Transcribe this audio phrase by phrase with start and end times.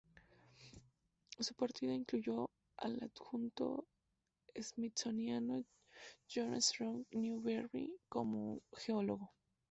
[1.39, 3.85] Su partida incluyó al adjunto
[4.59, 5.63] smithsoniano
[6.27, 9.29] John Strong Newberry como geólogo.